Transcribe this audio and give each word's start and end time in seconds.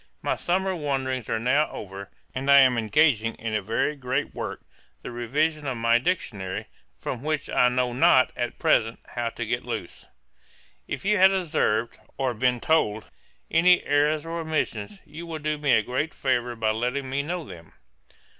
My 0.23 0.35
summer 0.35 0.73
wanderings 0.75 1.29
are 1.29 1.37
now 1.37 1.69
over, 1.69 2.09
and 2.33 2.49
I 2.49 2.61
am 2.61 2.75
engaging 2.75 3.35
in 3.35 3.53
a 3.53 3.61
very 3.61 3.95
great 3.95 4.33
work, 4.33 4.61
the 5.03 5.11
revision 5.11 5.67
of 5.67 5.77
my 5.77 5.99
Dictionary; 5.99 6.65
from 6.97 7.21
which 7.21 7.51
I 7.51 7.69
know 7.69 7.93
not, 7.93 8.31
at 8.35 8.57
present, 8.57 8.99
how 9.09 9.29
to 9.29 9.45
get 9.45 9.63
loose. 9.63 10.07
'If 10.87 11.05
you 11.05 11.19
have 11.19 11.31
observed, 11.31 11.99
or 12.17 12.33
been 12.33 12.59
told, 12.59 13.11
any 13.51 13.83
errours 13.83 14.25
or 14.25 14.39
omissions, 14.39 14.99
you 15.05 15.27
will 15.27 15.37
do 15.37 15.59
me 15.59 15.73
a 15.73 15.83
great 15.83 16.15
favour 16.15 16.55
by 16.55 16.71
letting 16.71 17.07
me 17.07 17.21
know 17.21 17.43
them. 17.43 17.73